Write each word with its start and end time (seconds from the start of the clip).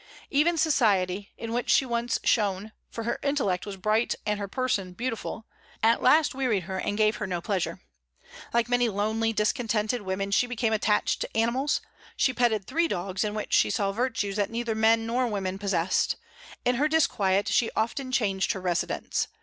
Even 0.31 0.57
society, 0.57 1.31
in 1.37 1.53
which 1.53 1.69
she 1.69 1.85
once 1.85 2.17
shone, 2.23 2.71
for 2.89 3.03
her 3.03 3.19
intellect 3.21 3.67
was 3.67 3.77
bright 3.77 4.15
and 4.25 4.39
her 4.39 4.47
person 4.47 4.93
beautiful, 4.93 5.45
at 5.83 6.01
last 6.01 6.33
wearied 6.33 6.63
her 6.63 6.79
and 6.79 6.97
gave 6.97 7.17
her 7.17 7.27
no 7.27 7.39
pleasure. 7.39 7.79
Like 8.51 8.67
many 8.67 8.89
lonely, 8.89 9.31
discontented 9.31 10.01
women, 10.01 10.31
she 10.31 10.47
became 10.47 10.73
attached 10.73 11.21
to 11.21 11.37
animals; 11.37 11.81
she 12.17 12.33
petted 12.33 12.65
three 12.65 12.87
dogs, 12.87 13.23
in 13.23 13.35
which 13.35 13.53
she 13.53 13.69
saw 13.69 13.91
virtues 13.91 14.37
that 14.37 14.49
neither 14.49 14.73
men 14.73 15.05
nor 15.05 15.27
women 15.27 15.59
possessed. 15.59 16.15
In 16.65 16.77
her 16.77 16.87
disquiet 16.87 17.47
she 17.47 17.69
often 17.75 18.11
changed 18.11 18.53
her 18.53 18.59
residence. 18.59 19.27